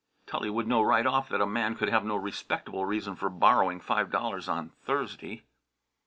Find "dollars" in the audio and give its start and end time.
4.09-4.49